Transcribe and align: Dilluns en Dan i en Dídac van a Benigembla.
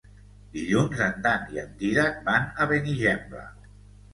Dilluns 0.53 1.03
en 1.09 1.21
Dan 1.27 1.45
i 1.57 1.61
en 1.65 1.77
Dídac 1.83 2.17
van 2.31 2.49
a 2.65 2.67
Benigembla. 2.73 3.45